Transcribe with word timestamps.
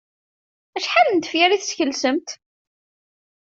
Acḥal 0.77 1.07
n 1.11 1.17
tefyar 1.19 1.51
i 1.51 1.57
teskelsemt? 1.59 2.29